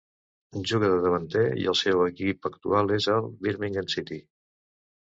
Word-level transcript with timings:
Juga 0.69 0.89
de 0.91 0.95
davanter 1.03 1.43
i 1.65 1.67
el 1.75 1.79
seu 1.83 2.01
equip 2.09 2.51
actual 2.53 2.99
és 2.99 3.11
el 3.19 3.31
Birmingham 3.47 3.97
City. 3.99 4.21